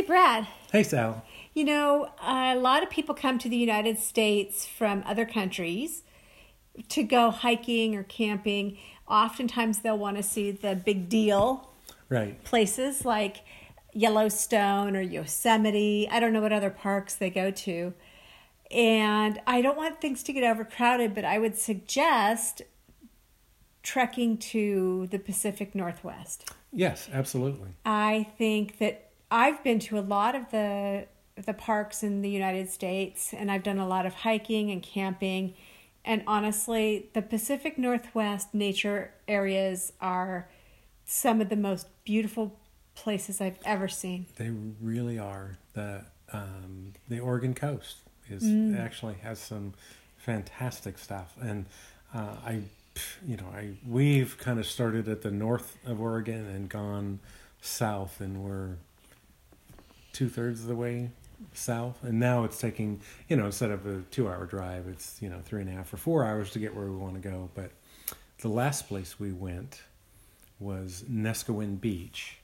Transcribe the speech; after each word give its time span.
Hey, 0.00 0.06
Brad. 0.06 0.46
Hey, 0.72 0.82
Sal. 0.82 1.22
You 1.52 1.62
know, 1.62 2.08
a 2.26 2.56
lot 2.56 2.82
of 2.82 2.88
people 2.88 3.14
come 3.14 3.38
to 3.38 3.50
the 3.50 3.56
United 3.58 3.98
States 3.98 4.64
from 4.64 5.02
other 5.04 5.26
countries 5.26 6.04
to 6.88 7.02
go 7.02 7.30
hiking 7.30 7.94
or 7.94 8.02
camping. 8.02 8.78
Oftentimes, 9.06 9.80
they'll 9.80 9.98
want 9.98 10.16
to 10.16 10.22
see 10.22 10.52
the 10.52 10.74
big 10.74 11.10
deal 11.10 11.68
Right. 12.08 12.42
places 12.44 13.04
like 13.04 13.44
Yellowstone 13.92 14.96
or 14.96 15.02
Yosemite. 15.02 16.08
I 16.10 16.18
don't 16.18 16.32
know 16.32 16.40
what 16.40 16.54
other 16.54 16.70
parks 16.70 17.14
they 17.14 17.28
go 17.28 17.50
to. 17.50 17.92
And 18.70 19.38
I 19.46 19.60
don't 19.60 19.76
want 19.76 20.00
things 20.00 20.22
to 20.22 20.32
get 20.32 20.44
overcrowded, 20.44 21.14
but 21.14 21.26
I 21.26 21.38
would 21.38 21.58
suggest 21.58 22.62
trekking 23.82 24.38
to 24.38 25.08
the 25.10 25.18
Pacific 25.18 25.74
Northwest. 25.74 26.50
Yes, 26.72 27.10
absolutely. 27.12 27.68
I 27.84 28.28
think 28.38 28.78
that 28.78 29.09
I've 29.30 29.62
been 29.62 29.78
to 29.80 29.98
a 29.98 30.00
lot 30.00 30.34
of 30.34 30.50
the 30.50 31.06
the 31.36 31.54
parks 31.54 32.02
in 32.02 32.20
the 32.20 32.28
United 32.28 32.68
States 32.68 33.32
and 33.32 33.50
I've 33.50 33.62
done 33.62 33.78
a 33.78 33.88
lot 33.88 34.04
of 34.04 34.12
hiking 34.12 34.70
and 34.70 34.82
camping 34.82 35.54
and 36.04 36.22
honestly 36.26 37.08
the 37.14 37.22
Pacific 37.22 37.78
Northwest 37.78 38.52
nature 38.52 39.12
areas 39.26 39.92
are 40.00 40.48
some 41.06 41.40
of 41.40 41.48
the 41.48 41.56
most 41.56 41.86
beautiful 42.04 42.58
places 42.94 43.40
I've 43.40 43.58
ever 43.64 43.88
seen. 43.88 44.26
They 44.36 44.50
really 44.80 45.18
are. 45.18 45.56
The 45.72 46.04
um, 46.32 46.92
the 47.08 47.18
Oregon 47.18 47.54
coast 47.54 47.98
is 48.28 48.44
actually 48.76 49.14
has 49.22 49.38
some 49.40 49.74
fantastic 50.16 50.98
stuff, 50.98 51.34
and 51.40 51.66
uh, 52.14 52.36
I, 52.44 52.60
you 53.26 53.36
know, 53.36 53.46
I 53.52 53.70
we've 53.86 54.38
kind 54.38 54.58
of 54.60 54.66
started 54.66 55.08
at 55.08 55.22
the 55.22 55.30
north 55.30 55.78
of 55.84 56.00
Oregon 56.00 56.46
and 56.46 56.68
gone 56.68 57.18
south, 57.60 58.20
and 58.20 58.44
we're 58.44 58.76
two 60.20 60.28
thirds 60.28 60.60
of 60.60 60.66
the 60.66 60.74
way 60.74 61.08
south, 61.54 61.96
and 62.04 62.20
now 62.20 62.44
it's 62.44 62.60
taking 62.60 63.00
you 63.26 63.36
know 63.36 63.46
instead 63.46 63.70
of 63.70 63.86
a 63.86 64.02
two 64.10 64.28
hour 64.28 64.44
drive, 64.44 64.86
it's 64.86 65.16
you 65.22 65.30
know 65.30 65.40
three 65.46 65.62
and 65.62 65.70
a 65.70 65.72
half 65.72 65.90
or 65.94 65.96
four 65.96 66.26
hours 66.26 66.50
to 66.50 66.58
get 66.58 66.76
where 66.76 66.84
we 66.84 66.94
want 66.94 67.14
to 67.14 67.26
go. 67.26 67.48
But 67.54 67.70
the 68.40 68.48
last 68.48 68.86
place 68.86 69.18
we 69.18 69.32
went 69.32 69.80
was 70.58 71.04
Neskowin 71.10 71.80
Beach, 71.80 72.36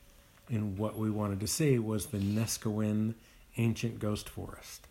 and 0.48 0.78
what 0.78 0.96
we 0.96 1.10
wanted 1.10 1.38
to 1.40 1.46
see 1.46 1.78
was 1.78 2.06
the 2.06 2.16
Neskowin 2.18 3.12
Ancient 3.58 3.98
Ghost 3.98 4.26
Forest. 4.30 4.86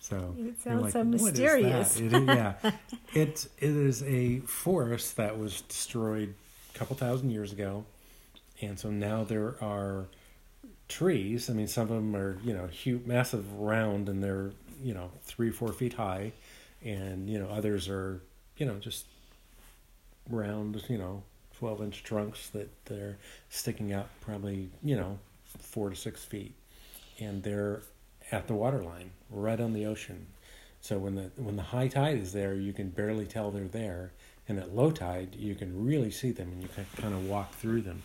So 0.00 0.34
It 0.38 0.60
sounds 0.60 0.92
so 0.92 1.02
"What 1.02 1.08
is 1.08 1.14
that?" 1.14 1.24
mysterious. 1.24 1.98
It 1.98 2.12
is- 2.12 2.26
yeah, 2.26 2.54
it 3.14 3.48
it 3.58 3.70
is 3.70 4.02
a 4.02 4.40
forest 4.40 5.16
that 5.16 5.38
was 5.38 5.62
destroyed 5.62 6.34
a 6.74 6.78
couple 6.78 6.94
thousand 6.94 7.30
years 7.30 7.52
ago, 7.52 7.86
and 8.60 8.78
so 8.78 8.90
now 8.90 9.24
there 9.24 9.54
are 9.62 10.08
trees. 10.90 11.48
I 11.48 11.54
mean, 11.54 11.68
some 11.68 11.84
of 11.84 11.88
them 11.88 12.14
are 12.14 12.36
you 12.44 12.52
know 12.52 12.66
huge, 12.66 13.06
massive, 13.06 13.50
round, 13.54 14.08
and 14.08 14.22
they're 14.22 14.50
you 14.82 14.92
know 14.92 15.10
three, 15.22 15.50
four 15.50 15.72
feet 15.72 15.94
high, 15.94 16.32
and 16.84 17.30
you 17.30 17.38
know 17.38 17.48
others 17.48 17.88
are 17.88 18.20
you 18.58 18.66
know 18.66 18.74
just 18.74 19.06
round, 20.28 20.82
you 20.88 20.98
know, 20.98 21.22
twelve 21.58 21.82
inch 21.82 22.02
trunks 22.04 22.48
that 22.50 22.68
they're 22.84 23.16
sticking 23.48 23.92
out 23.92 24.08
probably 24.20 24.68
you 24.82 24.96
know 24.96 25.18
four 25.58 25.90
to 25.90 25.96
six 25.96 26.24
feet, 26.24 26.54
and 27.18 27.42
they're 27.42 27.80
at 28.32 28.46
the 28.46 28.54
waterline, 28.54 29.10
right 29.30 29.60
on 29.60 29.72
the 29.72 29.86
ocean. 29.86 30.26
So 30.80 30.98
when 30.98 31.14
the 31.14 31.30
when 31.36 31.56
the 31.56 31.62
high 31.62 31.88
tide 31.88 32.18
is 32.18 32.32
there, 32.32 32.54
you 32.54 32.72
can 32.72 32.90
barely 32.90 33.26
tell 33.26 33.50
they're 33.50 33.64
there, 33.68 34.12
and 34.48 34.58
at 34.58 34.74
low 34.74 34.90
tide, 34.90 35.36
you 35.36 35.54
can 35.54 35.86
really 35.86 36.10
see 36.10 36.32
them, 36.32 36.50
and 36.52 36.62
you 36.62 36.68
can 36.68 36.86
kind 36.96 37.14
of 37.14 37.26
walk 37.28 37.54
through 37.54 37.82
them. 37.82 38.02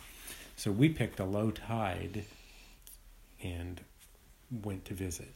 So 0.57 0.71
we 0.71 0.89
picked 0.89 1.19
a 1.19 1.25
low 1.25 1.51
tide, 1.51 2.23
and 3.53 3.81
went 4.63 4.85
to 4.85 4.93
visit. 4.93 5.33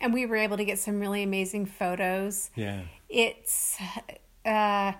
And 0.00 0.12
we 0.12 0.26
were 0.26 0.36
able 0.36 0.56
to 0.56 0.64
get 0.64 0.78
some 0.78 0.98
really 1.00 1.22
amazing 1.22 1.66
photos. 1.66 2.50
Yeah, 2.56 2.82
it's 3.08 3.78
uh 4.44 4.92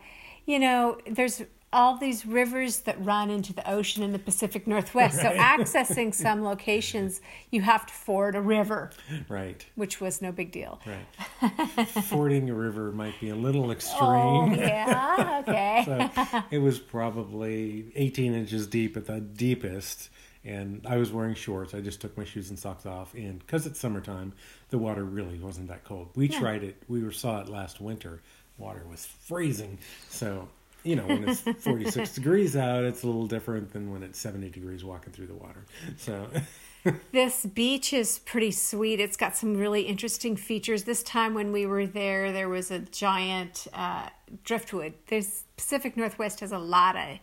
you 0.47 0.59
know 0.59 0.99
there's 1.11 1.43
all 1.73 1.97
these 1.97 2.27
rivers 2.27 2.81
that 2.81 3.03
run 3.03 3.31
into 3.31 3.53
the 3.53 3.69
ocean 3.69 4.03
in 4.03 4.13
the 4.13 4.19
Pacific 4.19 4.67
Northwest. 4.67 5.17
So 5.17 5.31
accessing 5.31 6.13
some 6.13 6.45
locations, 6.45 7.21
you 7.51 7.63
have 7.63 7.87
to 7.87 7.95
ford 7.95 8.35
a 8.35 8.41
river, 8.41 8.91
right, 9.29 9.65
which 9.75 10.01
was 10.01 10.21
no 10.21 10.33
big 10.33 10.53
deal. 10.53 10.81
right. 10.87 11.89
Fording 12.05 12.51
a 12.51 12.55
river 12.55 12.93
might 12.93 13.19
be 13.21 13.31
a 13.31 13.35
little 13.35 13.71
extreme. 13.77 14.01
Oh 14.03 14.55
yeah, 14.55 15.43
okay. 15.47 15.83
so 16.31 16.43
it 16.51 16.59
was 16.59 16.79
probably 16.79 17.91
18 17.97 18.35
inches 18.35 18.67
deep 18.67 18.97
at 18.97 19.07
the 19.07 19.21
deepest 19.21 20.11
and 20.45 20.85
i 20.89 20.97
was 20.97 21.13
wearing 21.13 21.35
shorts. 21.35 21.75
I 21.75 21.81
just 21.81 22.01
took 22.01 22.17
my 22.17 22.25
shoes 22.25 22.51
and 22.51 22.59
socks 22.59 22.87
off. 22.87 23.15
And 23.15 23.39
because 23.39 23.67
it's 23.67 23.79
summertime 23.81 24.33
the 24.71 24.79
water 24.79 25.05
really 25.05 25.39
wasn't 25.39 25.69
that 25.69 25.85
cold. 25.85 26.09
We 26.15 26.29
tried 26.29 26.65
it. 26.65 26.83
We 26.89 27.03
were, 27.03 27.13
saw 27.13 27.41
it 27.41 27.49
last 27.49 27.81
winter. 27.81 28.23
Water 28.59 28.83
was 28.89 29.05
freezing. 29.07 29.79
So 30.09 30.49
you 30.85 30.97
know 30.97 31.07
when 31.07 31.29
it's 31.29 31.41
46 31.61 32.15
degrees 32.15 32.57
out 32.57 32.85
it's 32.85 33.03
a 33.03 33.07
little 33.07 33.29
different 33.29 33.73
than 33.73 33.93
when 33.93 34.03
it's 34.03 34.19
70 34.19 34.51
degrees 34.51 34.85
walking 34.85 35.13
through 35.13 35.29
the 35.29 35.35
water. 35.35 35.65
So 35.97 36.29
This 37.13 37.47
beach 37.47 37.93
is 37.93 38.19
pretty 38.21 38.51
sweet. 38.51 38.99
It's 38.99 39.17
got 39.17 39.37
some 39.37 39.57
really 39.57 39.83
interesting 39.83 40.37
features. 40.37 40.83
This 40.83 41.03
time 41.03 41.35
when 41.35 41.53
we 41.53 41.65
were 41.65 41.87
there, 41.87 42.33
there 42.33 42.49
was 42.49 42.71
a 42.71 42.81
giant 42.81 43.69
uh, 43.73 44.09
driftwood. 44.43 44.95
There's 45.07 45.45
Pacific 45.57 45.97
Northwest 45.97 46.41
has 46.41 46.51
a 46.51 46.59
lot 46.59 46.97
of 46.97 47.19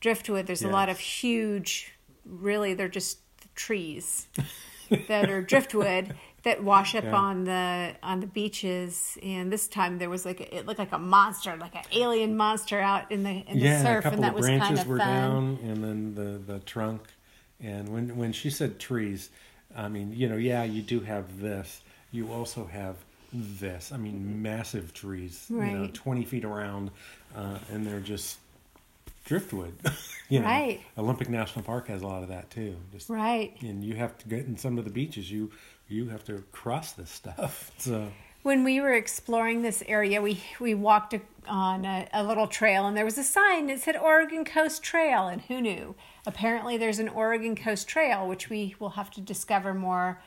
driftwood. 0.00 0.46
There's 0.46 0.62
a 0.62 0.68
lot 0.68 0.88
of 0.88 0.98
huge, 0.98 1.92
really, 2.26 2.74
they're 2.74 2.88
just 2.88 3.18
trees 3.54 4.28
that 5.06 5.28
are 5.28 5.42
driftwood 5.42 6.12
that 6.44 6.62
wash 6.62 6.94
up 6.94 7.04
Yeah. 7.04 7.14
on 7.14 7.44
the 7.44 7.94
on 8.02 8.20
the 8.20 8.26
beaches. 8.26 9.18
And 9.22 9.52
this 9.52 9.66
time 9.68 9.98
there 9.98 10.10
was 10.10 10.24
like 10.24 10.40
a, 10.40 10.56
it 10.56 10.66
looked 10.66 10.78
like 10.78 10.92
a 10.92 10.98
monster, 10.98 11.56
like 11.56 11.74
an 11.74 11.84
alien 11.92 12.36
monster 12.36 12.80
out 12.80 13.10
in 13.10 13.22
the 13.22 13.44
in 13.48 13.60
the 13.60 13.68
yeah, 13.68 13.82
surf, 13.82 14.02
couple 14.02 14.16
and 14.16 14.24
that 14.24 14.30
of 14.30 14.34
was 14.34 14.46
branches 14.46 14.68
kind 14.68 14.78
of 14.78 14.86
were 14.86 14.96
fun. 14.96 15.06
down, 15.06 15.58
and 15.62 15.82
then 15.84 16.14
the 16.14 16.52
the 16.52 16.60
trunk. 16.60 17.02
And 17.60 17.88
when 17.88 18.16
when 18.16 18.32
she 18.32 18.50
said 18.50 18.78
trees, 18.78 19.30
I 19.74 19.88
mean, 19.88 20.12
you 20.12 20.28
know, 20.28 20.36
yeah, 20.36 20.64
you 20.64 20.82
do 20.82 21.00
have 21.00 21.40
this. 21.40 21.82
You 22.10 22.32
also 22.32 22.66
have 22.66 22.96
this. 23.32 23.90
I 23.92 23.96
mean, 23.96 24.42
massive 24.42 24.92
trees, 24.94 25.50
you 25.58 25.70
know, 25.70 25.82
Right. 25.82 25.94
twenty 25.94 26.24
feet 26.24 26.44
around, 26.44 26.90
uh, 27.34 27.58
and 27.72 27.86
they're 27.86 28.00
just 28.00 28.38
driftwood. 29.24 29.74
you 30.28 30.40
know, 30.40 30.46
Right. 30.46 30.80
Olympic 30.98 31.28
National 31.28 31.64
Park 31.64 31.88
has 31.88 32.02
a 32.02 32.06
lot 32.06 32.22
of 32.22 32.28
that 32.28 32.50
too. 32.50 32.76
Just 32.92 33.08
Right. 33.08 33.56
and 33.60 33.84
you 33.84 33.94
have 33.94 34.16
to 34.18 34.28
get 34.28 34.46
in 34.46 34.56
some 34.56 34.78
of 34.78 34.84
the 34.84 34.90
beaches. 34.90 35.30
You 35.30 35.50
you 35.88 36.08
have 36.08 36.24
to 36.24 36.42
cross 36.52 36.92
this 36.92 37.10
stuff. 37.10 37.70
So 37.78 38.08
When 38.42 38.64
we 38.64 38.80
were 38.80 38.92
exploring 38.94 39.62
this 39.62 39.82
area, 39.86 40.20
we 40.22 40.40
we 40.60 40.74
walked 40.74 41.14
on 41.48 41.84
a, 41.84 42.06
a 42.12 42.22
little 42.24 42.46
trail, 42.46 42.86
and 42.86 42.96
there 42.96 43.04
was 43.04 43.18
a 43.18 43.24
sign 43.24 43.66
that 43.66 43.80
said 43.80 43.96
Oregon 43.96 44.44
Coast 44.44 44.82
Trail. 44.82 45.28
And 45.28 45.42
who 45.42 45.60
knew? 45.60 45.94
Apparently, 46.26 46.76
there's 46.78 46.98
an 46.98 47.08
Oregon 47.10 47.54
Coast 47.56 47.86
Trail, 47.88 48.26
which 48.26 48.48
we 48.48 48.74
will 48.78 48.90
have 48.90 49.10
to 49.12 49.20
discover 49.20 49.74
more, 49.74 50.22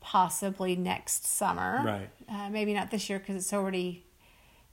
possibly 0.00 0.76
next 0.76 1.26
summer. 1.26 1.82
Right. 1.84 2.10
Uh, 2.28 2.50
maybe 2.50 2.72
not 2.74 2.90
this 2.90 3.08
year 3.10 3.18
because 3.18 3.36
it's 3.36 3.52
already 3.52 4.04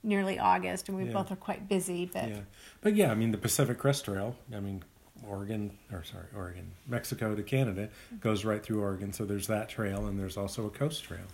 nearly 0.02 0.38
August, 0.38 0.88
and 0.88 0.96
we 0.96 1.04
Yeah. 1.06 1.12
both 1.12 1.30
are 1.32 1.36
quite 1.36 1.68
busy. 1.68 2.06
But 2.06 2.28
Yeah, 2.28 2.40
but 2.80 2.94
yeah, 2.94 3.10
I 3.10 3.14
mean 3.14 3.32
the 3.32 3.38
Pacific 3.38 3.78
Crest 3.78 4.04
Trail. 4.04 4.36
I 4.54 4.60
mean 4.60 4.82
Oregon, 5.26 5.76
or 5.92 6.04
sorry, 6.04 6.26
Oregon, 6.36 6.70
Mexico 6.86 7.34
to 7.34 7.42
Canada 7.42 7.88
goes 8.20 8.44
right 8.44 8.62
through 8.62 8.80
Oregon. 8.80 9.12
So 9.12 9.24
there's 9.24 9.48
that 9.48 9.68
trail, 9.68 10.06
and 10.06 10.18
there's 10.18 10.36
also 10.36 10.66
a 10.66 10.70
coast 10.70 11.04
trail. 11.04 11.26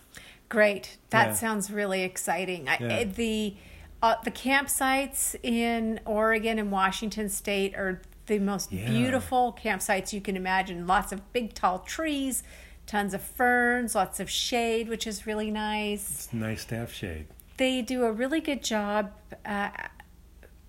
Great. 0.49 0.97
That 1.11 1.27
Yeah. 1.29 1.33
sounds 1.33 1.71
really 1.71 2.01
exciting. 2.01 2.65
Yeah. 2.65 2.77
eh, 2.81 3.03
The 3.05 3.55
uh, 4.01 4.15
the 4.23 4.29
campsites 4.31 5.35
in 5.41 5.99
Oregon 6.05 6.59
and 6.59 6.69
Washington 6.71 7.29
State 7.29 7.75
are 7.75 8.01
the 8.27 8.37
most 8.39 8.71
Yeah. 8.71 8.87
beautiful 8.89 9.57
campsites 9.63 10.13
you 10.13 10.21
can 10.21 10.35
imagine. 10.35 10.85
Lots 10.85 11.11
of 11.11 11.31
big 11.33 11.53
tall 11.53 11.79
trees, 11.79 12.43
tons 12.85 13.13
of 13.15 13.21
ferns, 13.21 13.95
lots 13.95 14.19
of 14.19 14.29
shade, 14.29 14.89
which 14.89 15.07
is 15.07 15.25
really 15.25 15.49
nice. 15.49 16.09
It's 16.25 16.33
nice 16.33 16.65
to 16.65 16.75
have 16.75 16.91
shade. 16.93 17.27
They 17.57 17.81
do 17.81 18.03
a 18.03 18.11
really 18.11 18.41
good 18.41 18.63
job 18.63 19.11
uh, 19.45 19.69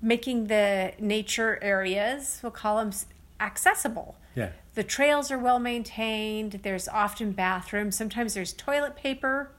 making 0.00 0.47
the 0.47 0.93
nature 1.00 1.59
areas, 1.62 2.41
we'll 2.43 2.53
call 2.53 2.79
them 2.79 2.93
accessible. 3.41 4.17
Yeah, 4.35 4.50
The 4.75 4.85
trails 4.85 5.31
are 5.31 5.38
well 5.38 5.59
maintained. 5.59 6.61
There's 6.62 6.88
often 6.88 7.33
bathrooms. 7.33 7.97
Sometimes 7.97 8.35
there's 8.35 8.53
toilet 8.53 8.97
paper. 8.97 9.50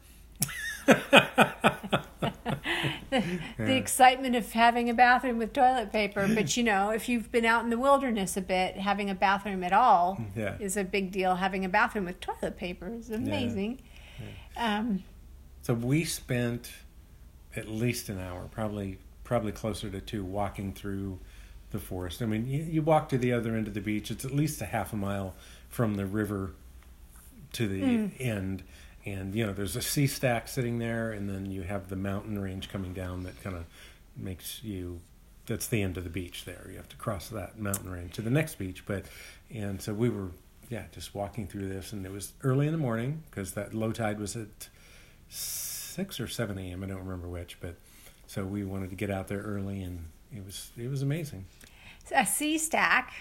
the, 0.85 1.01
the 3.57 3.75
excitement 3.75 4.35
of 4.35 4.51
having 4.53 4.89
a 4.89 4.93
bathroom 4.93 5.37
with 5.37 5.53
toilet 5.53 5.91
paper. 5.91 6.29
But 6.33 6.55
you 6.55 6.63
know, 6.63 6.91
if 6.91 7.09
you've 7.09 7.31
been 7.31 7.45
out 7.45 7.63
in 7.63 7.69
the 7.69 7.77
wilderness 7.77 8.37
a 8.37 8.41
bit, 8.41 8.77
having 8.77 9.09
a 9.09 9.15
bathroom 9.15 9.63
at 9.63 9.73
all 9.73 10.21
Yeah. 10.35 10.55
is 10.59 10.77
a 10.77 10.83
big 10.83 11.11
deal. 11.11 11.35
Having 11.35 11.65
a 11.65 11.69
bathroom 11.69 12.05
with 12.05 12.19
toilet 12.19 12.57
paper 12.57 12.87
is 12.93 13.09
amazing. 13.09 13.81
Um, 14.55 15.03
so 15.63 15.73
we 15.73 16.05
spent 16.05 16.71
at 17.57 17.67
least 17.67 18.09
an 18.09 18.19
hour, 18.19 18.47
probably 18.51 18.99
probably 19.23 19.51
closer 19.51 19.89
to 19.89 19.99
two, 19.99 20.23
walking 20.23 20.71
through 20.71 21.19
the 21.71 21.79
forest. 21.79 22.21
I 22.21 22.25
mean, 22.25 22.47
you, 22.47 22.63
you 22.63 22.81
walk 22.81 23.09
to 23.09 23.17
the 23.17 23.33
other 23.33 23.55
end 23.55 23.67
of 23.67 23.73
the 23.73 23.81
beach. 23.81 24.09
It's 24.09 24.23
at 24.23 24.33
least 24.33 24.61
a 24.61 24.65
half 24.65 24.93
a 24.93 24.95
mile 24.95 25.35
from 25.67 25.95
the 25.95 26.05
river 26.05 26.53
to 27.53 27.67
the 27.67 27.81
hmm. 27.81 28.07
end, 28.19 28.63
and 29.05 29.35
you 29.35 29.45
know 29.45 29.53
there's 29.53 29.75
a 29.75 29.81
sea 29.81 30.07
stack 30.07 30.47
sitting 30.47 30.79
there, 30.79 31.11
and 31.11 31.29
then 31.29 31.51
you 31.51 31.63
have 31.63 31.89
the 31.89 31.95
mountain 31.95 32.39
range 32.39 32.69
coming 32.69 32.93
down 32.93 33.23
that 33.23 33.41
kind 33.43 33.55
of 33.55 33.65
makes 34.15 34.63
you. 34.63 35.01
That's 35.45 35.67
the 35.67 35.81
end 35.81 35.97
of 35.97 36.03
the 36.03 36.09
beach. 36.09 36.43
There, 36.43 36.67
you 36.69 36.75
have 36.75 36.89
to 36.89 36.97
cross 36.97 37.29
that 37.29 37.57
mountain 37.57 37.89
range 37.89 38.13
to 38.13 38.21
the 38.21 38.29
next 38.29 38.55
beach. 38.55 38.85
But, 38.85 39.05
and 39.49 39.81
so 39.81 39.93
we 39.93 40.09
were, 40.09 40.31
yeah, 40.69 40.83
just 40.91 41.15
walking 41.15 41.47
through 41.47 41.69
this, 41.69 41.93
and 41.93 42.05
it 42.05 42.11
was 42.11 42.33
early 42.43 42.67
in 42.67 42.73
the 42.73 42.77
morning 42.77 43.23
because 43.29 43.53
that 43.53 43.73
low 43.73 43.93
tide 43.93 44.19
was 44.19 44.35
at 44.35 44.67
six 45.97 46.19
or 46.19 46.27
seven 46.27 46.59
a.m. 46.59 46.83
I 46.83 46.87
don't 46.87 46.99
remember 46.99 47.27
which, 47.27 47.57
but 47.59 47.75
so 48.27 48.45
we 48.45 48.63
wanted 48.63 48.91
to 48.91 48.95
get 48.95 49.09
out 49.09 49.27
there 49.27 49.41
early, 49.41 49.81
and 49.81 50.05
it 50.31 50.45
was 50.45 50.69
it 50.77 50.89
was 50.89 51.01
amazing. 51.01 51.45
A 52.15 52.25
sea 52.25 52.57
stack 52.59 53.13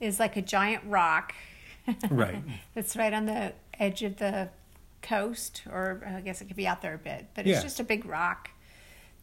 is 0.00 0.18
like 0.20 0.36
a 0.36 0.42
giant 0.42 0.82
rock. 0.86 1.32
Right. 2.10 2.42
That's 2.74 2.96
right 2.96 3.12
on 3.12 3.26
the 3.26 3.52
edge 3.78 4.02
of 4.02 4.16
the 4.16 4.48
coast, 5.02 5.62
or 5.70 6.02
I 6.06 6.20
guess 6.22 6.40
it 6.40 6.46
could 6.46 6.56
be 6.56 6.66
out 6.66 6.80
there 6.80 6.94
a 6.94 6.98
bit, 6.98 7.26
but 7.34 7.46
it's 7.46 7.56
Yeah. 7.58 7.62
just 7.62 7.78
a 7.78 7.84
big 7.84 8.06
rock 8.06 8.48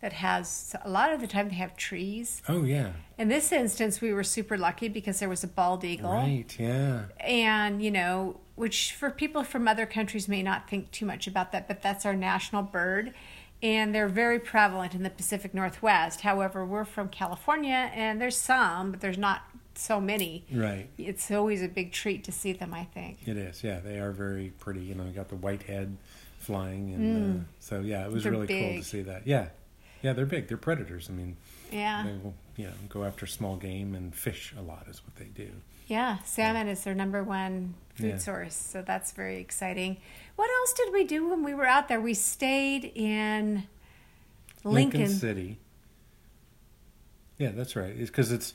that 0.01 0.13
has 0.13 0.75
a 0.85 0.89
lot 0.89 1.11
of 1.11 1.21
the 1.21 1.27
time 1.27 1.49
they 1.49 1.55
have 1.55 1.75
trees. 1.75 2.41
Oh 2.47 2.63
yeah. 2.63 2.91
In 3.17 3.29
this 3.29 3.51
instance, 3.51 3.99
we 3.99 4.13
were 4.13 4.23
super 4.23 4.57
lucky 4.59 4.89
because 4.89 5.19
there 5.19 5.29
was 5.29 5.43
a 5.43 5.47
bald 5.47 5.83
eagle. 5.83 6.11
Right. 6.13 6.55
Yeah. 6.59 7.05
and 7.19 7.81
you 7.83 7.89
know 7.91 8.39
which 8.61 8.93
for 8.93 9.09
people 9.09 9.43
from 9.43 9.67
other 9.67 9.85
countries 9.85 10.27
may 10.27 10.43
not 10.43 10.69
think 10.69 10.91
too 10.91 11.05
much 11.05 11.25
about 11.27 11.51
that 11.51 11.67
but 11.67 11.81
that's 11.81 12.05
our 12.05 12.13
national 12.15 12.61
bird 12.61 13.13
and 13.63 13.93
they're 13.93 14.07
very 14.07 14.39
prevalent 14.39 14.93
in 14.93 15.03
the 15.03 15.09
pacific 15.09 15.53
northwest 15.53 16.21
however 16.21 16.63
we're 16.65 16.85
from 16.85 17.09
california 17.09 17.91
and 17.93 18.21
there's 18.21 18.37
some 18.37 18.91
but 18.91 19.01
there's 19.01 19.17
not 19.17 19.41
so 19.73 19.99
many 19.99 20.45
Right. 20.53 20.87
it's 20.97 21.31
always 21.31 21.61
a 21.63 21.67
big 21.67 21.91
treat 21.91 22.23
to 22.25 22.31
see 22.31 22.53
them 22.53 22.73
i 22.73 22.83
think 22.83 23.17
It 23.25 23.37
is. 23.37 23.63
Yeah, 23.63 23.79
they 23.79 23.97
are 23.99 24.11
very 24.11 24.51
pretty. 24.59 24.81
You 24.81 24.95
know, 24.95 25.05
you 25.05 25.11
got 25.11 25.29
the 25.29 25.35
white 25.37 25.63
head 25.63 25.95
flying, 26.39 26.93
and 26.93 27.41
uh, 27.41 27.43
so 27.59 27.79
yeah, 27.79 28.05
it 28.05 28.11
was 28.11 28.21
Mm. 28.21 28.23
They're 28.23 28.31
really 28.33 28.47
cool 28.47 28.73
to 28.81 28.83
see 28.83 29.01
that. 29.03 29.25
Yeah. 29.25 29.47
Yeah, 30.01 30.13
they're 30.13 30.25
big. 30.25 30.47
They're 30.49 30.57
predators. 30.57 31.09
I 31.09 31.13
mean, 31.13 31.37
yeah 31.71 32.03
they 32.05 32.17
will, 32.23 32.33
you 32.57 32.65
know, 32.65 32.73
go 32.89 33.03
after 33.05 33.25
small 33.25 33.55
game 33.55 33.95
and 33.95 34.13
fish 34.13 34.53
a 34.57 34.61
lot 34.61 34.87
is 34.89 35.01
what 35.05 35.15
they 35.15 35.29
do. 35.43 35.49
Yeah 35.91 36.19
salmon 36.23 36.67
is 36.69 36.83
their 36.85 36.95
number 36.95 37.21
one 37.23 37.73
food 37.95 38.07
Yeah. 38.11 38.17
source 38.17 38.55
so 38.55 38.81
that's 38.81 39.11
very 39.11 39.39
exciting 39.39 39.97
what 40.37 40.49
else 40.49 40.73
did 40.73 40.93
we 40.93 41.03
do 41.03 41.27
when 41.29 41.43
we 41.43 41.53
were 41.53 41.67
out 41.67 41.87
there 41.89 41.99
we 41.99 42.13
stayed 42.13 42.85
in 42.95 43.63
lincoln, 44.63 45.09
City. 45.09 45.57
Yeah, 47.37 47.49
that's 47.51 47.75
right. 47.75 47.93
It's 47.97 48.09
because 48.11 48.31
it's 48.31 48.53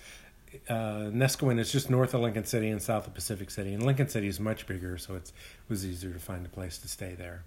uh, 0.69 1.11
Neskowin 1.23 1.59
is 1.59 1.73
just 1.73 1.91
north 1.91 2.15
of 2.15 2.21
Lincoln 2.21 2.45
City 2.45 2.69
and 2.71 2.81
south 2.81 3.07
of 3.09 3.15
Pacific 3.15 3.51
City, 3.51 3.75
and 3.75 3.83
Lincoln 3.85 4.09
City 4.09 4.29
is 4.29 4.39
much 4.39 4.67
bigger, 4.69 4.97
so 4.97 5.17
it's, 5.17 5.31
it 5.31 5.69
was 5.69 5.85
easier 5.85 6.13
to 6.13 6.21
find 6.21 6.47
a 6.47 6.49
place 6.49 6.79
to 6.79 6.89
stay 6.89 7.15
there. 7.15 7.43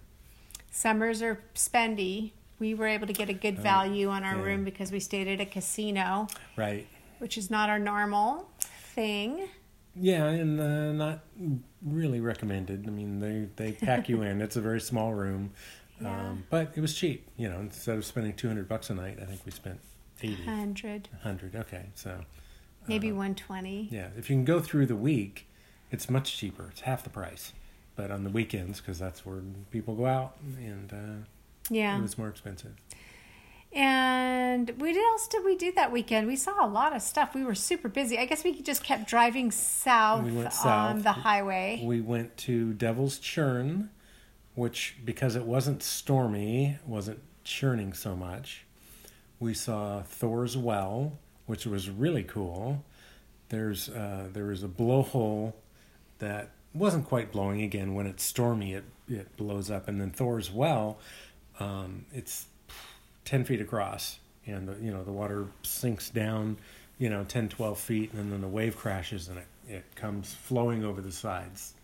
summers 0.70 1.22
are 1.22 1.40
spendy. 1.54 2.32
We 2.58 2.74
were 2.74 2.86
able 2.86 3.06
to 3.06 3.14
get 3.14 3.30
a 3.30 3.32
good 3.32 3.58
value 3.58 4.10
on 4.10 4.22
our 4.22 4.36
yeah. 4.36 4.42
room 4.44 4.64
because 4.64 4.92
we 4.92 5.00
stayed 5.00 5.26
at 5.28 5.40
a 5.40 5.46
casino, 5.46 6.28
Right. 6.56 6.86
which 7.18 7.38
is 7.38 7.50
not 7.50 7.70
our 7.70 7.78
normal 7.78 8.50
thing. 8.94 9.48
Yeah, 9.94 10.26
and 10.26 10.60
uh, 10.60 10.92
not 10.92 11.20
really 11.82 12.20
recommended. 12.20 12.84
I 12.86 12.90
mean, 12.90 13.18
they 13.20 13.48
they 13.56 13.72
pack 13.72 14.08
you 14.08 14.22
in. 14.22 14.40
It's 14.40 14.56
a 14.56 14.60
very 14.60 14.80
small 14.80 15.12
room, 15.14 15.50
Yeah. 16.00 16.28
um, 16.28 16.44
but 16.50 16.72
it 16.76 16.80
was 16.80 16.94
cheap. 16.94 17.26
You 17.36 17.48
know, 17.48 17.58
instead 17.60 17.96
of 17.98 18.04
spending 18.04 18.34
two 18.34 18.48
hundred 18.48 18.68
bucks 18.68 18.88
a 18.90 18.94
night, 18.94 19.18
I 19.20 19.24
think 19.24 19.40
we 19.44 19.50
spent 19.52 19.80
eighty, 20.22 20.44
hundred. 20.44 21.08
Okay, 21.54 21.86
so 21.94 22.20
maybe 22.86 23.08
120. 23.10 23.88
yeah, 23.90 24.08
if 24.16 24.30
you 24.30 24.36
can 24.36 24.44
go 24.44 24.60
through 24.60 24.86
the 24.86 24.96
week, 24.96 25.46
it's 25.90 26.08
much 26.08 26.36
cheaper. 26.36 26.68
It's 26.70 26.82
half 26.82 27.02
the 27.02 27.10
price. 27.10 27.52
But 27.96 28.10
on 28.10 28.24
the 28.24 28.30
weekends, 28.30 28.80
because 28.80 28.98
that's 28.98 29.26
where 29.26 29.40
people 29.70 29.94
go 29.96 30.06
out, 30.06 30.36
and 30.56 30.92
uh, 30.92 31.26
Yeah. 31.68 31.98
it 31.98 32.02
was 32.02 32.16
more 32.16 32.28
expensive. 32.28 32.74
And 33.72 34.72
what 34.78 34.96
else 34.96 35.28
did 35.28 35.44
we 35.44 35.56
do 35.56 35.70
that 35.72 35.92
weekend? 35.92 36.26
We 36.26 36.34
saw 36.34 36.64
a 36.64 36.66
lot 36.66 36.94
of 36.94 37.02
stuff. 37.02 37.34
We 37.34 37.44
were 37.44 37.54
super 37.54 37.88
busy. 37.88 38.18
I 38.18 38.24
guess 38.24 38.42
we 38.42 38.60
just 38.62 38.82
kept 38.82 39.08
driving 39.08 39.52
south, 39.52 40.24
We 40.24 40.32
went 40.32 40.66
on 40.66 41.02
the 41.02 41.12
highway. 41.12 41.80
We 41.84 42.00
went 42.00 42.36
to 42.38 42.72
Devil's 42.72 43.18
Churn, 43.20 43.90
which 44.56 44.96
because 45.04 45.36
it 45.36 45.44
wasn't 45.44 45.84
stormy, 45.84 46.78
wasn't 46.84 47.20
churning 47.44 47.92
so 47.92 48.16
much. 48.16 48.64
We 49.38 49.54
saw 49.54 50.02
Thor's 50.02 50.56
Well, 50.56 51.18
which 51.46 51.64
was 51.64 51.88
really 51.88 52.24
cool. 52.24 52.84
There's 53.50 53.88
uh, 53.88 54.28
there 54.32 54.46
was 54.46 54.64
a 54.64 54.68
blowhole 54.68 55.54
that 56.18 56.50
wasn't 56.74 57.06
quite 57.06 57.30
blowing. 57.30 57.62
Again, 57.62 57.94
when 57.94 58.06
it's 58.06 58.24
stormy, 58.24 58.74
it 58.74 58.84
it 59.08 59.36
blows 59.36 59.70
up, 59.70 59.86
and 59.86 60.00
then 60.00 60.10
Thor's 60.10 60.50
Well, 60.50 60.98
um, 61.60 62.06
it's 62.12 62.46
ten 63.24 63.44
feet 63.44 63.60
across, 63.60 64.18
and 64.46 64.68
the, 64.68 64.76
you 64.82 64.90
know 64.90 65.04
the 65.04 65.12
water 65.12 65.48
sinks 65.62 66.10
down, 66.10 66.58
you 66.98 67.08
know 67.08 67.24
10, 67.24 67.48
12 67.48 67.78
feet, 67.78 68.12
and 68.12 68.32
then 68.32 68.40
the 68.40 68.48
wave 68.48 68.76
crashes 68.76 69.28
and 69.28 69.38
it 69.38 69.46
it 69.70 69.84
comes 69.94 70.34
flowing 70.34 70.84
over 70.84 71.00
the 71.00 71.12
sides. 71.12 71.74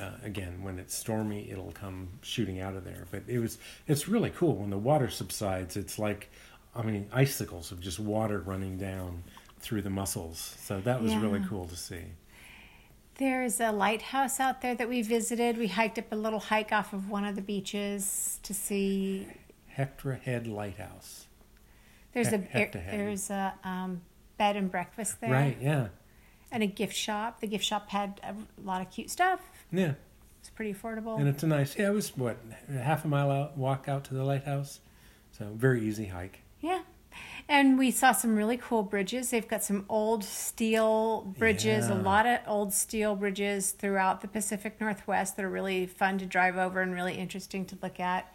Uh, 0.00 0.10
again, 0.24 0.62
when 0.62 0.78
it's 0.78 0.94
stormy, 0.94 1.48
it'll 1.50 1.72
come 1.72 2.08
shooting 2.22 2.60
out 2.60 2.74
of 2.74 2.84
there. 2.84 3.06
But 3.10 3.22
it 3.26 3.38
was 3.38 3.58
it's 3.86 4.08
really 4.08 4.30
cool 4.30 4.56
when 4.56 4.70
the 4.70 4.78
water 4.78 5.08
subsides. 5.08 5.76
It's 5.76 5.98
like, 5.98 6.30
I 6.74 6.82
mean, 6.82 7.08
icicles 7.12 7.72
of 7.72 7.80
just 7.80 8.00
water 8.00 8.40
running 8.40 8.78
down 8.78 9.22
through 9.58 9.82
the 9.82 9.90
mussels. 9.90 10.56
So 10.60 10.80
that 10.80 11.02
was 11.02 11.14
really 11.16 11.42
cool 11.48 11.66
to 11.66 11.76
see. 11.76 12.02
There's 13.16 13.60
a 13.60 13.70
lighthouse 13.70 14.40
out 14.40 14.60
there 14.60 14.74
that 14.74 14.88
we 14.88 15.02
visited. 15.02 15.56
We 15.56 15.68
hiked 15.68 15.98
up 15.98 16.10
a 16.10 16.16
little 16.16 16.40
hike 16.40 16.72
off 16.72 16.92
of 16.92 17.08
one 17.08 17.24
of 17.24 17.36
the 17.36 17.42
beaches 17.42 18.40
to 18.42 18.52
see. 18.52 19.28
Heceta 19.76 20.20
Head 20.20 20.46
Lighthouse. 20.46 21.26
There's 22.12 22.28
a 22.28 22.38
Hector 22.38 22.78
Head. 22.80 22.98
there's 23.00 23.30
a 23.30 23.54
um, 23.64 24.02
bed 24.38 24.56
and 24.56 24.70
breakfast 24.70 25.20
there, 25.20 25.30
Right? 25.32 25.56
Yeah. 25.60 25.88
and 26.52 26.62
a 26.62 26.66
gift 26.66 26.94
shop. 26.94 27.40
The 27.40 27.46
gift 27.48 27.64
shop 27.64 27.90
had 27.90 28.20
a 28.22 28.34
lot 28.64 28.80
of 28.80 28.90
cute 28.90 29.10
stuff. 29.10 29.40
Yeah. 29.72 29.94
It's 30.40 30.50
pretty 30.50 30.74
affordable. 30.74 31.18
And 31.18 31.26
it's 31.28 31.42
a 31.42 31.46
nice. 31.46 31.76
Yeah, 31.76 31.88
it 31.88 31.94
was 31.94 32.16
what 32.16 32.36
a 32.68 32.78
half 32.78 33.04
a 33.04 33.08
mile 33.08 33.30
out 33.30 33.56
walk 33.56 33.88
out 33.88 34.04
to 34.04 34.14
the 34.14 34.22
lighthouse. 34.24 34.78
So 35.32 35.46
very 35.54 35.82
easy 35.84 36.06
hike. 36.06 36.40
Yeah. 36.60 36.82
And 37.48 37.78
we 37.78 37.90
saw 37.90 38.12
some 38.12 38.36
really 38.36 38.56
cool 38.56 38.82
bridges. 38.82 39.30
They've 39.30 39.46
got 39.46 39.62
some 39.64 39.84
old 39.88 40.22
steel 40.24 41.22
bridges, 41.38 41.88
a 41.88 41.94
lot 41.94 42.26
of 42.26 42.40
old 42.46 42.72
steel 42.72 43.14
bridges 43.16 43.70
throughout 43.72 44.20
the 44.20 44.28
Pacific 44.28 44.80
Northwest 44.80 45.36
that 45.36 45.44
are 45.44 45.50
really 45.50 45.86
fun 45.86 46.18
to 46.18 46.26
drive 46.26 46.56
over 46.56 46.80
and 46.80 46.92
really 46.94 47.14
interesting 47.14 47.64
to 47.66 47.78
look 47.82 47.98
at. 48.00 48.32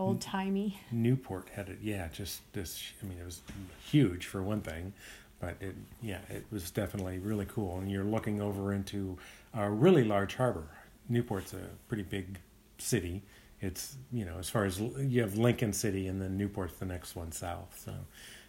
Old 0.00 0.20
timey. 0.20 0.80
Newport 0.90 1.48
had 1.50 1.68
it. 1.68 1.78
Yeah, 1.82 2.08
just 2.08 2.40
this. 2.52 2.92
I 3.02 3.06
mean, 3.06 3.18
it 3.18 3.24
was 3.24 3.42
huge 3.84 4.26
for 4.26 4.42
one 4.42 4.62
thing, 4.62 4.94
but 5.40 5.56
it. 5.60 5.74
Yeah, 6.02 6.20
it 6.30 6.44
was 6.50 6.70
definitely 6.70 7.18
really 7.18 7.46
cool. 7.46 7.78
And 7.78 7.90
you're 7.90 8.04
looking 8.04 8.40
over 8.40 8.72
into 8.72 9.18
a 9.52 9.70
really 9.70 10.04
large 10.04 10.36
harbor. 10.36 10.68
Newport's 11.08 11.52
a 11.52 11.60
pretty 11.88 12.02
big 12.02 12.38
city. 12.78 13.22
It's 13.60 13.96
you 14.10 14.24
know 14.24 14.38
as 14.38 14.48
far 14.48 14.64
as 14.64 14.80
you 14.80 15.20
have 15.20 15.36
Lincoln 15.36 15.74
City 15.74 16.08
and 16.08 16.20
then 16.20 16.38
Newport's 16.38 16.78
the 16.78 16.86
next 16.86 17.14
one 17.14 17.30
south. 17.30 17.78
So 17.84 17.92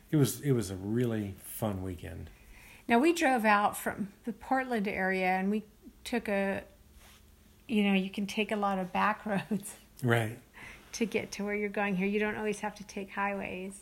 it 0.09 0.15
was 0.15 0.39
it 0.39 0.53
was 0.53 0.71
a 0.71 0.75
really 0.75 1.35
fun 1.43 1.83
weekend. 1.83 2.29
Now 2.87 2.99
we 2.99 3.11
drove 3.11 3.43
out 3.43 3.75
from 3.75 4.13
the 4.23 4.31
Portland 4.31 4.87
area 4.87 5.27
and 5.27 5.51
we 5.51 5.63
took 6.03 6.29
a, 6.29 6.63
you 7.67 7.83
know, 7.83 7.93
you 7.93 8.09
can 8.09 8.25
take 8.25 8.51
a 8.51 8.55
lot 8.55 8.79
of 8.79 8.91
back 8.91 9.25
roads 9.25 9.75
Right. 10.03 10.39
To 10.93 11.05
get 11.05 11.31
to 11.33 11.43
where 11.45 11.55
you're 11.55 11.69
going 11.69 11.95
here. 11.95 12.07
You 12.07 12.19
don't 12.19 12.37
always 12.37 12.59
have 12.59 12.75
to 12.75 12.83
take 12.83 13.11
highways. 13.11 13.81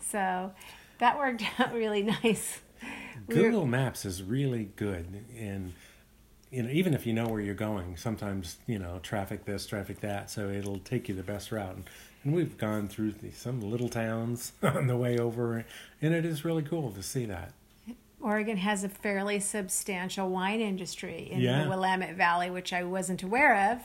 So 0.00 0.52
that 0.98 1.18
worked 1.18 1.42
out 1.58 1.72
really 1.74 2.02
nice. 2.02 2.60
We 3.28 3.34
were- 3.36 3.42
Google 3.42 3.66
Maps 3.66 4.04
is 4.04 4.22
really 4.22 4.70
good, 4.76 5.24
and 5.38 5.72
you 6.50 6.62
know 6.62 6.70
even 6.70 6.94
if 6.94 7.06
you 7.06 7.12
know 7.12 7.28
where 7.28 7.40
you're 7.40 7.54
going, 7.54 7.96
sometimes 7.96 8.56
you 8.66 8.78
know 8.78 8.98
traffic 9.02 9.44
this, 9.44 9.66
traffic 9.66 10.00
that, 10.00 10.30
so 10.30 10.48
it'll 10.48 10.78
take 10.78 11.08
you 11.08 11.14
the 11.14 11.22
best 11.22 11.52
route. 11.52 11.74
And, 11.76 11.84
and 12.24 12.34
we've 12.34 12.56
gone 12.58 12.88
through 12.88 13.12
the, 13.12 13.30
some 13.30 13.60
little 13.60 13.88
towns 13.88 14.52
on 14.62 14.86
the 14.86 14.96
way 14.96 15.18
over, 15.18 15.64
and 16.02 16.14
it 16.14 16.24
is 16.24 16.44
really 16.44 16.62
cool 16.62 16.90
to 16.92 17.02
see 17.02 17.26
that. 17.26 17.52
Oregon 18.22 18.58
has 18.58 18.84
a 18.84 18.88
fairly 18.90 19.40
substantial 19.40 20.28
wine 20.28 20.60
industry 20.60 21.28
in 21.30 21.40
Yeah. 21.40 21.64
the 21.64 21.70
Willamette 21.70 22.16
Valley, 22.16 22.50
which 22.50 22.70
I 22.72 22.84
wasn't 22.84 23.22
aware 23.22 23.72
of. 23.72 23.78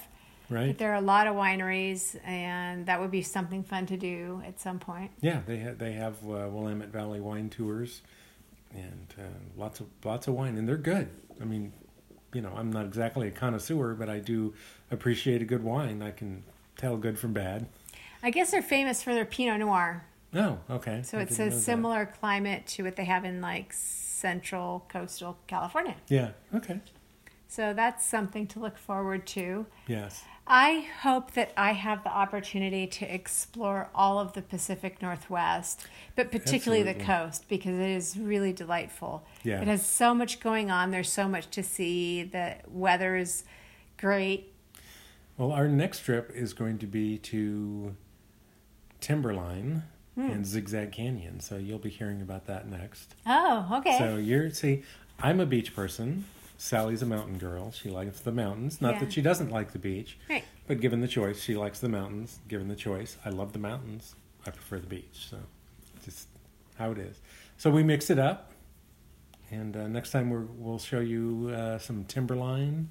But 0.49 0.77
there 0.77 0.91
are 0.91 0.95
a 0.95 1.01
lot 1.01 1.27
of 1.27 1.35
wineries, 1.35 2.17
and 2.25 2.85
that 2.85 2.99
would 2.99 3.11
be 3.11 3.21
something 3.21 3.63
fun 3.63 3.85
to 3.87 3.97
do 3.97 4.41
at 4.45 4.59
some 4.59 4.79
point. 4.79 5.11
Yeah, 5.21 5.41
they 5.45 5.59
ha- 5.59 5.73
they 5.77 5.93
have 5.93 6.15
uh, 6.23 6.47
Willamette 6.49 6.89
Valley 6.89 7.19
wine 7.19 7.49
tours, 7.49 8.01
and 8.73 9.13
uh, 9.17 9.23
lots 9.57 9.79
of 9.79 9.87
lots 10.03 10.27
of 10.27 10.33
wine, 10.35 10.57
and 10.57 10.67
they're 10.67 10.77
good. 10.77 11.09
I 11.41 11.45
mean, 11.45 11.73
you 12.33 12.41
know, 12.41 12.51
I'm 12.55 12.71
not 12.71 12.85
exactly 12.85 13.27
a 13.27 13.31
connoisseur, 13.31 13.93
but 13.95 14.09
I 14.09 14.19
do 14.19 14.53
appreciate 14.91 15.41
a 15.41 15.45
good 15.45 15.63
wine. 15.63 16.01
I 16.01 16.11
can 16.11 16.43
tell 16.77 16.97
good 16.97 17.17
from 17.17 17.33
bad. 17.33 17.67
I 18.21 18.29
guess 18.29 18.51
they're 18.51 18.61
famous 18.61 19.03
for 19.03 19.13
their 19.13 19.25
Pinot 19.25 19.59
Noir. 19.59 20.05
Oh, 20.33 20.57
okay. 20.69 21.01
So 21.03 21.17
I 21.17 21.21
it's 21.21 21.39
a 21.39 21.45
know 21.45 21.49
that. 21.49 21.59
similar 21.59 22.05
climate 22.19 22.67
to 22.67 22.83
what 22.83 22.95
they 22.97 23.05
have 23.05 23.23
in 23.23 23.39
like 23.41 23.71
central 23.71 24.85
coastal 24.89 25.37
California. 25.47 25.95
Yeah. 26.09 26.31
Okay. 26.53 26.79
So 27.47 27.73
that's 27.73 28.05
something 28.05 28.47
to 28.47 28.59
look 28.59 28.77
forward 28.77 29.25
to. 29.27 29.65
Yes. 29.87 30.23
I 30.47 30.87
hope 31.01 31.31
that 31.31 31.51
I 31.57 31.71
have 31.71 32.03
the 32.03 32.11
opportunity 32.11 32.85
to 32.85 33.13
explore 33.13 33.89
all 33.95 34.19
of 34.19 34.33
the 34.33 34.41
Pacific 34.43 35.01
Northwest, 35.01 35.87
but 36.15 36.31
particularly 36.31 36.83
the 36.83 36.93
coast 36.93 37.45
because 37.49 37.79
it 37.79 37.89
is 37.89 38.15
really 38.17 38.53
delightful. 38.53 39.25
Yeah. 39.43 39.61
It 39.61 39.67
has 39.67 39.83
so 39.85 40.13
much 40.13 40.39
going 40.39 40.69
on. 40.69 40.91
There's 40.91 41.11
so 41.11 41.27
much 41.27 41.49
to 41.51 41.63
see. 41.63 42.23
The 42.23 42.57
weather 42.67 43.15
is 43.15 43.43
great. 43.97 44.53
Well, 45.37 45.51
our 45.51 45.67
next 45.67 46.01
trip 46.01 46.31
is 46.35 46.53
going 46.53 46.77
to 46.79 46.87
be 46.87 47.17
to 47.19 47.95
Timberline 49.01 49.83
Hmm. 50.15 50.29
and 50.29 50.45
Zigzag 50.45 50.93
Canyon. 50.93 51.41
So 51.41 51.57
you'll 51.57 51.77
be 51.77 51.89
hearing 51.89 52.21
about 52.21 52.45
that 52.45 52.69
next. 52.69 53.15
Oh, 53.25 53.67
okay. 53.79 53.97
So 53.97 54.15
you're 54.15 54.49
see, 54.49 54.83
I'm 55.19 55.39
a 55.41 55.45
beach 55.45 55.75
person. 55.75 56.23
Sally's 56.57 57.01
a 57.01 57.05
mountain 57.05 57.37
girl. 57.37 57.71
She 57.71 57.89
likes 57.89 58.19
the 58.21 58.31
mountains. 58.31 58.81
Not 58.81 58.95
Yeah. 58.95 58.99
that 59.01 59.13
she 59.13 59.21
doesn't 59.21 59.49
like 59.51 59.71
the 59.73 59.79
beach, 59.79 60.17
right. 60.29 60.43
but 60.67 60.79
given 60.79 61.01
the 61.01 61.07
choice, 61.07 61.41
she 61.41 61.55
likes 61.55 61.79
the 61.79 61.89
mountains. 61.89 62.39
Given 62.47 62.67
the 62.67 62.75
choice, 62.75 63.17
I 63.25 63.29
love 63.29 63.53
the 63.53 63.59
mountains. 63.59 64.15
I 64.45 64.51
prefer 64.51 64.79
the 64.79 64.87
beach. 64.87 65.27
So 65.29 65.37
just 66.03 66.27
how 66.77 66.91
it 66.91 66.97
is. 66.97 67.19
So 67.57 67.69
we 67.71 67.83
mix 67.83 68.09
it 68.09 68.19
up, 68.19 68.51
and 69.51 69.75
uh, 69.75 69.87
next 69.87 70.11
time 70.11 70.29
we're, 70.29 70.45
we'll 70.57 70.79
show 70.79 70.99
you 70.99 71.49
uh, 71.55 71.77
some 71.77 72.03
Timberline 72.05 72.89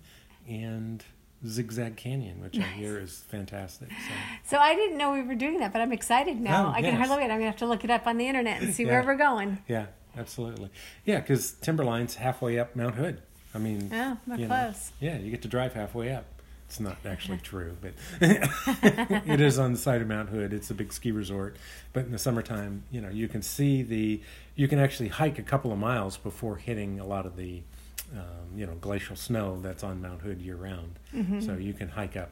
and 0.48 1.04
Zigzag 1.46 1.96
Canyon, 1.96 2.40
which 2.42 2.58
I 2.58 2.62
hear 2.62 2.98
is 2.98 3.24
fantastic. 3.28 3.88
So. 3.90 4.14
So 4.44 4.58
I 4.58 4.74
didn't 4.74 4.96
know 4.98 5.12
we 5.12 5.22
were 5.22 5.34
doing 5.34 5.58
that, 5.58 5.72
but 5.72 5.82
I'm 5.82 5.92
excited 5.92 6.40
now. 6.40 6.68
Oh, 6.68 6.70
I 6.70 6.80
can 6.82 6.94
hardly 6.96 7.16
wait. 7.16 7.24
I'm 7.24 7.30
gonna 7.38 7.46
have 7.46 7.56
to 7.56 7.66
look 7.66 7.84
it 7.84 7.90
up 7.90 8.06
on 8.06 8.16
the 8.18 8.26
internet 8.26 8.62
and 8.62 8.74
see 8.74 8.84
where 8.86 9.02
we're 9.04 9.16
going. 9.16 9.58
Yeah, 9.68 9.86
absolutely. 10.16 10.70
Yeah, 11.04 11.20
because 11.20 11.52
Timberline's 11.52 12.14
halfway 12.16 12.58
up 12.58 12.74
Mount 12.76 12.94
Hood. 12.94 13.20
I 13.54 13.58
mean, 13.58 13.88
Oh, 13.92 14.18
we're 14.26 14.36
you 14.36 14.48
know, 14.48 14.54
close. 14.54 14.92
yeah, 15.00 15.16
you 15.18 15.30
get 15.30 15.42
to 15.42 15.48
drive 15.48 15.74
halfway 15.74 16.12
up. 16.12 16.24
It's 16.66 16.80
not 16.80 16.96
actually 17.04 17.38
true, 17.38 17.76
but 17.80 17.92
it 18.20 19.40
is 19.40 19.58
on 19.58 19.72
the 19.72 19.78
side 19.78 20.00
of 20.02 20.08
Mount 20.08 20.30
Hood. 20.30 20.52
It's 20.52 20.70
a 20.70 20.74
big 20.74 20.92
ski 20.92 21.12
resort. 21.12 21.56
But 21.92 22.06
in 22.06 22.12
the 22.12 22.18
summertime, 22.18 22.82
you 22.90 23.00
know, 23.00 23.10
you 23.10 23.28
can 23.28 23.42
see 23.42 23.82
the, 23.82 24.20
you 24.56 24.66
can 24.66 24.78
actually 24.78 25.08
hike 25.08 25.38
a 25.38 25.42
couple 25.42 25.72
of 25.72 25.78
miles 25.78 26.16
before 26.16 26.56
hitting 26.56 26.98
a 26.98 27.06
lot 27.06 27.26
of 27.26 27.36
the, 27.36 27.62
um, 28.14 28.56
you 28.56 28.66
know, 28.66 28.74
glacial 28.80 29.14
snow 29.14 29.60
that's 29.60 29.84
on 29.84 30.00
Mount 30.02 30.22
Hood 30.22 30.40
year 30.40 30.56
round. 30.56 30.98
Mm-hmm. 31.14 31.40
So 31.42 31.54
you 31.54 31.74
can 31.74 31.90
hike 31.90 32.16
up, 32.16 32.30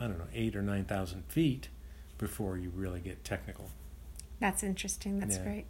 I 0.00 0.06
don't 0.08 0.18
know, 0.18 0.28
eight 0.34 0.54
or 0.56 0.62
nine 0.62 0.84
thousand 0.84 1.24
feet 1.28 1.68
before 2.18 2.58
you 2.58 2.70
really 2.74 3.00
get 3.00 3.24
technical. 3.24 3.70
That's 4.40 4.62
interesting. 4.62 5.18
That's 5.20 5.36
Yeah. 5.36 5.44
great. 5.44 5.66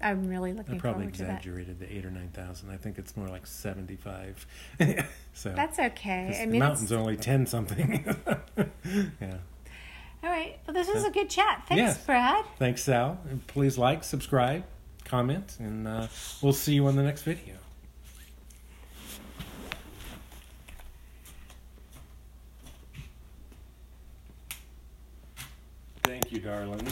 I'm 0.00 0.28
really 0.28 0.50
I 0.50 0.54
looking 0.54 0.78
probably 0.78 1.02
forward 1.02 1.14
to 1.14 1.18
that. 1.20 1.24
I 1.24 1.26
probably 1.34 1.40
exaggerated 1.42 1.80
the 1.80 1.92
eight 1.92 2.04
or 2.04 2.10
nine 2.10 2.28
thousand. 2.28 2.70
I 2.70 2.76
think 2.76 2.98
it's 2.98 3.16
more 3.16 3.28
like 3.28 3.46
seventy-five. 3.46 4.46
so 5.34 5.50
That's 5.50 5.78
okay. 5.78 6.38
I 6.40 6.46
the 6.46 6.58
mountain's 6.58 6.92
it's, 6.92 6.92
only 6.92 7.16
ten 7.16 7.46
something. 7.46 8.04
yeah. 9.20 9.38
all 10.22 10.30
right. 10.30 10.58
Well, 10.66 10.74
this 10.74 10.88
was 10.88 11.04
a 11.04 11.10
good 11.10 11.28
chat. 11.28 11.64
Thanks, 11.68 11.80
Yes. 11.80 12.06
Brad. 12.06 12.44
Thanks, 12.58 12.84
Sal. 12.84 13.18
And 13.28 13.44
please 13.48 13.76
like, 13.76 14.04
subscribe, 14.04 14.64
comment, 15.04 15.56
and 15.58 15.88
uh, 15.88 16.06
we'll 16.42 16.52
see 16.52 16.74
you 16.74 16.86
on 16.86 16.96
the 16.96 17.02
next 17.02 17.22
video. 17.22 17.54
Thank 26.04 26.32
you, 26.32 26.40
darling. 26.40 26.86